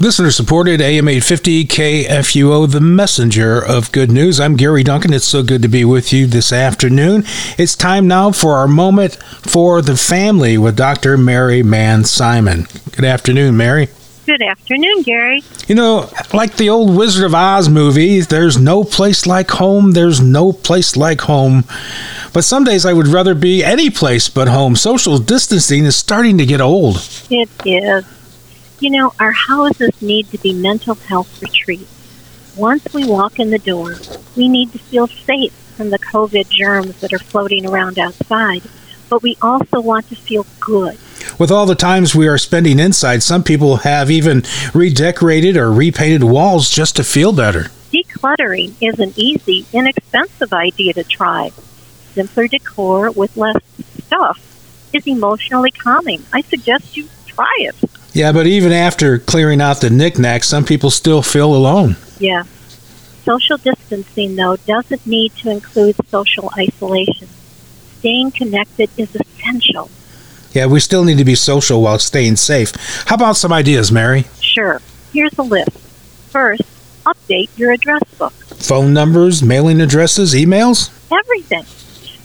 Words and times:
Listener 0.00 0.30
supported 0.30 0.80
AM 0.80 1.08
850 1.08 1.64
KFUO, 1.64 2.70
the 2.70 2.80
messenger 2.80 3.60
of 3.60 3.90
good 3.90 4.12
news. 4.12 4.38
I'm 4.38 4.54
Gary 4.54 4.84
Duncan. 4.84 5.12
It's 5.12 5.24
so 5.24 5.42
good 5.42 5.60
to 5.62 5.68
be 5.68 5.84
with 5.84 6.12
you 6.12 6.28
this 6.28 6.52
afternoon. 6.52 7.24
It's 7.58 7.74
time 7.74 8.06
now 8.06 8.30
for 8.30 8.52
our 8.52 8.68
moment 8.68 9.16
for 9.16 9.82
the 9.82 9.96
family 9.96 10.56
with 10.56 10.76
Dr. 10.76 11.18
Mary 11.18 11.64
Manz 11.64 12.12
Simon. 12.12 12.68
Good 12.92 13.06
afternoon, 13.06 13.56
Mary. 13.56 13.88
Good 14.24 14.40
afternoon, 14.40 15.02
Gary. 15.02 15.42
You 15.66 15.74
know, 15.74 16.08
like 16.32 16.54
the 16.58 16.70
old 16.70 16.96
Wizard 16.96 17.24
of 17.24 17.34
Oz 17.34 17.68
movie, 17.68 18.20
there's 18.20 18.56
no 18.56 18.84
place 18.84 19.26
like 19.26 19.50
home, 19.50 19.92
there's 19.92 20.20
no 20.20 20.52
place 20.52 20.96
like 20.96 21.22
home. 21.22 21.64
But 22.32 22.44
some 22.44 22.62
days 22.62 22.86
I 22.86 22.92
would 22.92 23.08
rather 23.08 23.34
be 23.34 23.64
any 23.64 23.90
place 23.90 24.28
but 24.28 24.46
home. 24.46 24.76
Social 24.76 25.18
distancing 25.18 25.86
is 25.86 25.96
starting 25.96 26.38
to 26.38 26.46
get 26.46 26.60
old. 26.60 26.98
It 27.30 27.50
is. 27.66 28.04
You 28.80 28.90
know, 28.90 29.12
our 29.18 29.32
houses 29.32 30.00
need 30.00 30.30
to 30.30 30.38
be 30.38 30.52
mental 30.52 30.94
health 30.94 31.42
retreats. 31.42 31.92
Once 32.56 32.92
we 32.94 33.04
walk 33.04 33.40
in 33.40 33.50
the 33.50 33.58
door, 33.58 33.96
we 34.36 34.48
need 34.48 34.70
to 34.72 34.78
feel 34.78 35.08
safe 35.08 35.52
from 35.52 35.90
the 35.90 35.98
COVID 35.98 36.48
germs 36.48 37.00
that 37.00 37.12
are 37.12 37.18
floating 37.18 37.66
around 37.66 37.98
outside, 37.98 38.62
but 39.08 39.20
we 39.20 39.36
also 39.42 39.80
want 39.80 40.08
to 40.10 40.16
feel 40.16 40.46
good. 40.60 40.96
With 41.40 41.50
all 41.50 41.66
the 41.66 41.74
times 41.74 42.14
we 42.14 42.28
are 42.28 42.38
spending 42.38 42.78
inside, 42.78 43.24
some 43.24 43.42
people 43.42 43.78
have 43.78 44.12
even 44.12 44.44
redecorated 44.72 45.56
or 45.56 45.72
repainted 45.72 46.22
walls 46.22 46.70
just 46.70 46.94
to 46.96 47.04
feel 47.04 47.32
better. 47.32 47.70
Decluttering 47.92 48.74
is 48.80 49.00
an 49.00 49.12
easy, 49.16 49.66
inexpensive 49.72 50.52
idea 50.52 50.92
to 50.94 51.02
try. 51.02 51.50
Simpler 52.14 52.46
decor 52.46 53.10
with 53.10 53.36
less 53.36 53.56
stuff 54.04 54.40
is 54.92 55.06
emotionally 55.06 55.72
calming. 55.72 56.24
I 56.32 56.42
suggest 56.42 56.96
you 56.96 57.08
try 57.26 57.56
it. 57.58 57.74
Yeah, 58.12 58.32
but 58.32 58.46
even 58.46 58.72
after 58.72 59.18
clearing 59.18 59.60
out 59.60 59.80
the 59.80 59.90
knickknacks, 59.90 60.48
some 60.48 60.64
people 60.64 60.90
still 60.90 61.22
feel 61.22 61.54
alone. 61.54 61.96
Yeah. 62.18 62.44
Social 63.24 63.58
distancing, 63.58 64.36
though, 64.36 64.56
doesn't 64.56 65.06
need 65.06 65.34
to 65.36 65.50
include 65.50 65.96
social 66.08 66.50
isolation. 66.56 67.28
Staying 67.98 68.30
connected 68.32 68.90
is 68.96 69.14
essential. 69.14 69.90
Yeah, 70.52 70.66
we 70.66 70.80
still 70.80 71.04
need 71.04 71.18
to 71.18 71.24
be 71.24 71.34
social 71.34 71.82
while 71.82 71.98
staying 71.98 72.36
safe. 72.36 72.72
How 73.06 73.16
about 73.16 73.36
some 73.36 73.52
ideas, 73.52 73.92
Mary? 73.92 74.24
Sure. 74.40 74.80
Here's 75.12 75.36
a 75.38 75.42
list. 75.42 75.76
First, 76.30 76.62
update 77.04 77.50
your 77.58 77.72
address 77.72 78.02
book. 78.18 78.32
Phone 78.32 78.92
numbers, 78.94 79.42
mailing 79.42 79.80
addresses, 79.80 80.34
emails? 80.34 80.90
Everything. 81.12 81.64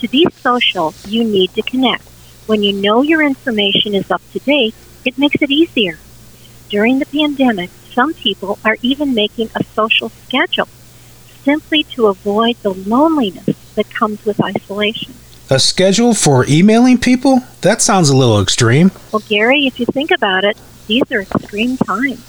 To 0.00 0.08
be 0.08 0.26
social, 0.30 0.94
you 1.06 1.24
need 1.24 1.52
to 1.54 1.62
connect. 1.62 2.04
When 2.46 2.62
you 2.62 2.72
know 2.72 3.02
your 3.02 3.22
information 3.22 3.94
is 3.94 4.10
up 4.10 4.22
to 4.32 4.38
date, 4.40 4.74
it 5.06 5.18
makes 5.18 5.40
it 5.40 5.50
easier. 5.50 5.98
During 6.68 6.98
the 6.98 7.06
pandemic, 7.06 7.70
some 7.94 8.12
people 8.14 8.58
are 8.64 8.76
even 8.82 9.14
making 9.14 9.50
a 9.54 9.64
social 9.64 10.08
schedule 10.08 10.68
simply 11.44 11.84
to 11.84 12.06
avoid 12.08 12.56
the 12.62 12.74
loneliness 12.74 13.56
that 13.74 13.88
comes 13.90 14.24
with 14.24 14.42
isolation. 14.42 15.14
A 15.48 15.60
schedule 15.60 16.12
for 16.12 16.44
emailing 16.48 16.98
people? 16.98 17.40
That 17.60 17.80
sounds 17.80 18.10
a 18.10 18.16
little 18.16 18.40
extreme. 18.40 18.90
Well, 19.12 19.22
Gary, 19.28 19.66
if 19.66 19.78
you 19.78 19.86
think 19.86 20.10
about 20.10 20.44
it, 20.44 20.58
these 20.88 21.10
are 21.12 21.22
extreme 21.22 21.76
times. 21.76 22.24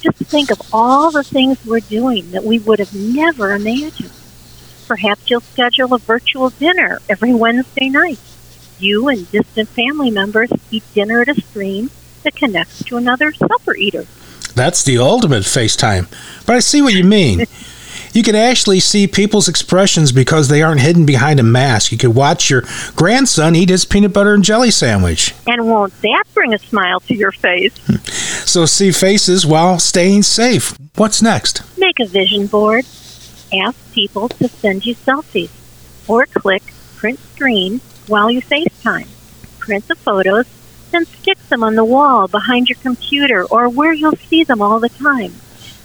Just 0.00 0.16
think 0.16 0.50
of 0.50 0.62
all 0.72 1.10
the 1.10 1.24
things 1.24 1.64
we're 1.66 1.80
doing 1.80 2.30
that 2.30 2.44
we 2.44 2.58
would 2.58 2.78
have 2.78 2.94
never 2.94 3.52
imagined. 3.52 4.12
Perhaps 4.86 5.28
you'll 5.28 5.42
schedule 5.42 5.92
a 5.92 5.98
virtual 5.98 6.48
dinner 6.48 7.00
every 7.08 7.34
Wednesday 7.34 7.90
night. 7.90 8.18
You 8.78 9.08
and 9.08 9.30
distant 9.30 9.68
family 9.68 10.10
members 10.10 10.50
eat 10.70 10.84
dinner 10.94 11.20
at 11.20 11.28
a 11.28 11.40
stream 11.40 11.90
that 12.22 12.36
connects 12.36 12.84
to 12.84 12.96
another 12.96 13.32
supper 13.32 13.74
eater. 13.76 14.06
That's 14.54 14.82
the 14.82 14.98
ultimate 14.98 15.44
FaceTime. 15.44 16.10
But 16.46 16.56
I 16.56 16.60
see 16.60 16.82
what 16.82 16.94
you 16.94 17.04
mean. 17.04 17.44
you 18.12 18.22
can 18.22 18.34
actually 18.34 18.80
see 18.80 19.06
people's 19.06 19.48
expressions 19.48 20.10
because 20.12 20.48
they 20.48 20.62
aren't 20.62 20.80
hidden 20.80 21.06
behind 21.06 21.38
a 21.38 21.44
mask. 21.44 21.92
You 21.92 21.98
could 21.98 22.14
watch 22.14 22.50
your 22.50 22.64
grandson 22.96 23.54
eat 23.54 23.68
his 23.68 23.84
peanut 23.84 24.12
butter 24.12 24.34
and 24.34 24.42
jelly 24.42 24.70
sandwich. 24.70 25.34
And 25.46 25.68
won't 25.68 25.92
that 26.02 26.24
bring 26.34 26.52
a 26.54 26.58
smile 26.58 27.00
to 27.00 27.14
your 27.14 27.32
face? 27.32 27.76
Hmm. 27.86 27.96
So 28.46 28.66
see 28.66 28.90
faces 28.92 29.46
while 29.46 29.78
staying 29.78 30.22
safe. 30.22 30.76
What's 30.96 31.22
next? 31.22 31.62
Make 31.78 32.00
a 32.00 32.06
vision 32.06 32.46
board. 32.46 32.84
Ask 33.52 33.92
people 33.92 34.28
to 34.28 34.48
send 34.48 34.84
you 34.84 34.94
selfies. 34.94 35.50
Or 36.08 36.26
click 36.26 36.62
print 36.96 37.20
screen 37.34 37.80
while 38.08 38.30
you 38.30 38.42
FaceTime. 38.42 39.06
Print 39.58 39.86
the 39.86 39.94
photos, 39.94 40.46
then 40.90 41.04
stick 41.06 41.38
them 41.48 41.62
on 41.62 41.74
the 41.74 41.84
wall 41.84 42.28
behind 42.28 42.68
your 42.68 42.78
computer 42.78 43.44
or 43.44 43.68
where 43.68 43.92
you'll 43.92 44.16
see 44.16 44.44
them 44.44 44.62
all 44.62 44.80
the 44.80 44.88
time. 44.88 45.34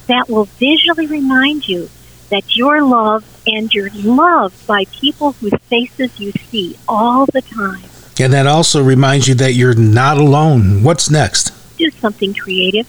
That 0.08 0.30
will 0.30 0.46
visually 0.46 1.08
remind 1.08 1.68
you 1.68 1.90
that 2.30 2.56
you're 2.56 2.84
loved 2.84 3.28
and 3.46 3.74
you're 3.74 3.91
loved 3.91 4.66
by 4.68 4.86
people 4.86 5.34
whose 5.34 5.53
faces 5.64 6.19
you 6.19 6.31
see 6.31 6.78
all 6.88 7.25
the 7.28 7.41
time. 7.41 7.84
And 8.19 8.34
that 8.34 8.47
also 8.47 8.84
reminds 8.84 9.28
you 9.28 9.36
that 9.36 9.53
you're 9.53 9.75
not 9.75 10.18
alone. 10.18 10.84
What's 10.84 11.09
next? 11.09 11.52
Do 11.78 11.90
something 11.90 12.34
creative. 12.34 12.88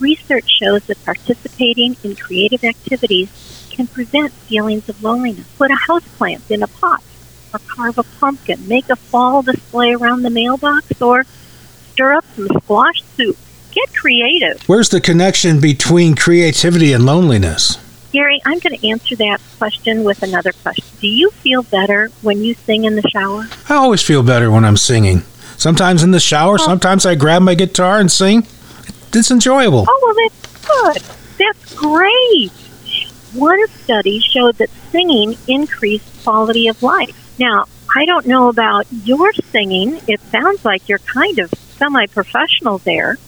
Research 0.00 0.48
shows 0.48 0.84
that 0.86 1.04
participating 1.04 1.96
in 2.02 2.16
creative 2.16 2.64
activities 2.64 3.30
can 3.70 3.86
prevent 3.86 4.32
feelings 4.32 4.88
of 4.88 5.02
loneliness. 5.02 5.46
Put 5.56 5.70
a 5.70 5.74
houseplant 5.74 6.50
in 6.50 6.62
a 6.62 6.66
pot, 6.66 7.02
or 7.52 7.60
carve 7.60 7.98
a 7.98 8.02
pumpkin, 8.02 8.66
make 8.66 8.88
a 8.88 8.96
fall 8.96 9.42
display 9.42 9.92
around 9.92 10.22
the 10.22 10.30
mailbox, 10.30 11.00
or 11.00 11.24
stir 11.98 12.12
up 12.12 12.24
some 12.36 12.46
squash 12.62 13.02
soup. 13.16 13.36
Get 13.72 13.92
creative. 13.92 14.62
Where's 14.68 14.88
the 14.88 15.00
connection 15.00 15.60
between 15.60 16.14
creativity 16.14 16.92
and 16.92 17.04
loneliness? 17.04 17.76
Gary, 18.12 18.40
I'm 18.46 18.60
going 18.60 18.78
to 18.78 18.88
answer 18.88 19.16
that 19.16 19.40
question 19.58 20.04
with 20.04 20.22
another 20.22 20.52
question. 20.52 20.84
Do 21.00 21.08
you 21.08 21.32
feel 21.32 21.64
better 21.64 22.10
when 22.22 22.44
you 22.44 22.54
sing 22.54 22.84
in 22.84 22.94
the 22.94 23.02
shower? 23.12 23.48
I 23.68 23.74
always 23.74 24.00
feel 24.00 24.22
better 24.22 24.48
when 24.48 24.64
I'm 24.64 24.76
singing. 24.76 25.22
Sometimes 25.56 26.04
in 26.04 26.12
the 26.12 26.20
shower, 26.20 26.54
oh. 26.54 26.64
sometimes 26.64 27.04
I 27.04 27.16
grab 27.16 27.42
my 27.42 27.56
guitar 27.56 27.98
and 27.98 28.12
sing. 28.12 28.46
It's 29.12 29.32
enjoyable. 29.32 29.84
Oh, 29.88 30.00
well, 30.04 30.14
that's 30.22 31.02
good. 31.02 31.16
That's 31.36 31.74
great. 31.74 32.52
One 33.34 33.66
study 33.70 34.20
showed 34.20 34.54
that 34.58 34.70
singing 34.92 35.36
increased 35.48 36.22
quality 36.22 36.68
of 36.68 36.80
life. 36.80 37.34
Now, 37.40 37.64
I 37.96 38.04
don't 38.04 38.26
know 38.26 38.48
about 38.48 38.86
your 39.04 39.32
singing. 39.32 40.00
It 40.06 40.20
sounds 40.20 40.64
like 40.64 40.88
you're 40.88 41.00
kind 41.00 41.40
of 41.40 41.52
semi 41.78 42.06
professional 42.06 42.78
there. 42.78 43.18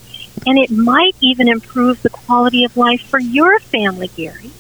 And 0.47 0.59
it 0.59 0.71
might 0.71 1.17
even 1.21 1.49
improve 1.49 2.03
the 2.03 2.11
quality 2.11 2.65
of 2.65 2.77
life 2.77 3.03
for 3.03 3.21
your 3.21 3.59
family, 3.61 4.09
Gary. 4.09 4.51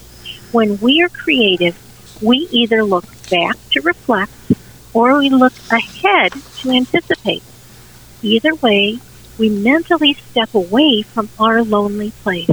When 0.52 0.78
we 0.80 1.00
are 1.02 1.08
creative, 1.08 1.78
we 2.22 2.48
either 2.50 2.84
look 2.84 3.04
back 3.30 3.56
to 3.70 3.80
reflect 3.80 4.32
or 4.92 5.18
we 5.18 5.30
look 5.30 5.52
ahead 5.70 6.32
to 6.58 6.70
anticipate. 6.70 7.42
Either 8.22 8.54
way, 8.56 8.98
we 9.38 9.48
mentally 9.48 10.14
step 10.14 10.54
away 10.54 11.02
from 11.02 11.30
our 11.38 11.62
lonely 11.62 12.10
place. 12.22 12.50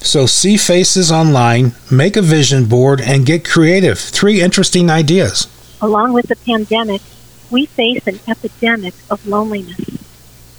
So 0.00 0.24
see 0.24 0.56
faces 0.56 1.12
online, 1.12 1.72
make 1.90 2.16
a 2.16 2.22
vision 2.22 2.64
board, 2.64 3.02
and 3.02 3.26
get 3.26 3.44
creative. 3.44 3.98
Three 3.98 4.40
interesting 4.40 4.88
ideas. 4.88 5.46
Along 5.82 6.14
with 6.14 6.28
the 6.28 6.36
pandemic, 6.36 7.02
we 7.50 7.66
face 7.66 8.06
an 8.06 8.20
epidemic 8.26 8.94
of 9.10 9.26
loneliness. 9.26 9.89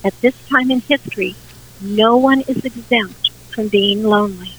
At 0.03 0.19
this 0.21 0.35
time 0.47 0.71
in 0.71 0.81
history, 0.81 1.35
no 1.81 2.17
one 2.17 2.41
is 2.41 2.65
exempt 2.65 3.29
from 3.51 3.67
being 3.67 4.03
lonely. 4.03 4.53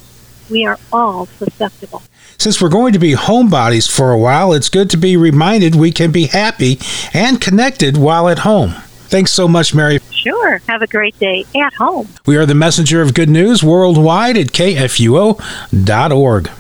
We 0.51 0.67
are 0.67 0.79
all 0.93 1.27
susceptible. 1.27 2.03
Since 2.39 2.61
we're 2.61 2.69
going 2.69 2.93
to 2.93 2.99
be 2.99 3.15
homebodies 3.15 3.91
for 3.91 4.13
a 4.13 4.19
while, 4.19 4.53
it's 4.53 4.69
good 4.69 4.91
to 4.91 4.97
be 4.97 5.17
reminded 5.17 5.75
we 5.75 5.93
can 5.93 6.13
be 6.13 6.27
happy 6.27 6.79
and 7.13 7.41
connected 7.41 7.97
while 7.97 8.29
at 8.29 8.41
home. 8.41 8.75
Thanks 9.13 9.33
so 9.33 9.47
much, 9.47 9.75
Mary. 9.75 9.99
Sure. 10.11 10.59
Have 10.69 10.83
a 10.83 10.87
great 10.87 11.19
day 11.19 11.45
at 11.55 11.75
home. 11.75 12.09
We 12.25 12.37
are 12.37 12.47
the 12.47 12.55
messenger 12.55 13.03
of 13.03 13.15
good 13.15 13.29
news 13.29 13.63
worldwide 13.63 14.37
at 14.37 14.49
kfuo.org. 14.49 16.51